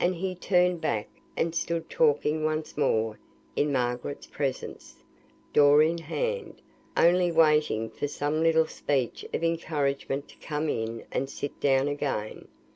And 0.00 0.16
he 0.16 0.34
turned 0.34 0.80
back, 0.80 1.06
and 1.36 1.54
stood 1.54 1.88
talking 1.88 2.44
once 2.44 2.76
more 2.76 3.20
in 3.54 3.70
Margaret's 3.70 4.26
presence, 4.26 4.96
door 5.52 5.80
in 5.80 5.98
hand, 5.98 6.60
only 6.96 7.30
waiting 7.30 7.88
for 7.88 8.08
some 8.08 8.42
little 8.42 8.66
speech 8.66 9.24
of 9.32 9.44
encouragement 9.44 10.26
to 10.30 10.36
come 10.38 10.68
in 10.68 11.04
and 11.12 11.30
sit 11.30 11.60
down 11.60 11.86
again. 11.86 12.48